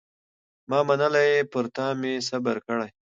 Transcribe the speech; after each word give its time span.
ما 0.69 0.79
منلی 0.87 1.23
یې 1.31 1.41
پر 1.51 1.65
تا 1.75 1.85
مي 1.99 2.13
صبر 2.29 2.55
کړی 2.65 2.89